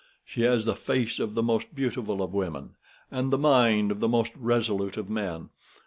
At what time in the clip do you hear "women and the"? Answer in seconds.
2.33-3.37